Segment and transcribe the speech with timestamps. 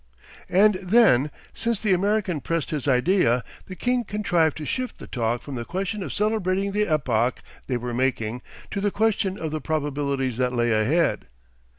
[0.49, 5.43] And then, since the American pressed his idea, the king contrived to shift the talk
[5.43, 8.41] from the question of celebrating the epoch they were making
[8.71, 11.27] to the question of the probabilities that lay ahead.